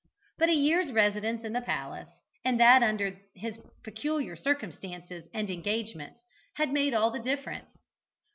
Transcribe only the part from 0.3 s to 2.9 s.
But a year's residence in the palace, and that